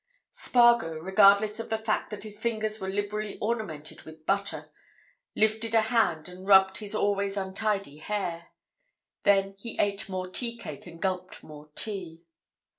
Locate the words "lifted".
5.35-5.75